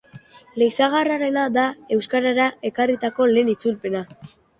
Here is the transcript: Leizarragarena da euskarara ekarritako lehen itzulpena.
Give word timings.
Leizarragarena 0.59 1.43
da 1.57 1.65
euskarara 1.97 2.47
ekarritako 2.71 3.29
lehen 3.35 3.53
itzulpena. 3.55 4.03